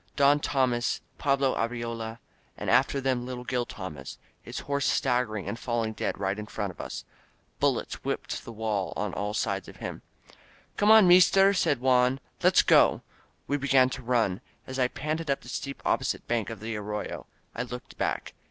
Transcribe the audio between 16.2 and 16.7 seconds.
bank of